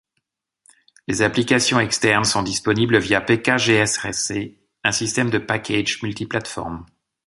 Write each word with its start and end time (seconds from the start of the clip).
Les 1.05 1.21
applications 1.21 1.79
externes 1.79 2.23
sont 2.23 2.41
disponibles 2.41 2.97
via 2.97 3.21
pkgsrc, 3.21 4.57
un 4.83 4.91
système 4.91 5.29
de 5.29 5.37
packages 5.37 6.01
multiplateformes. 6.01 6.87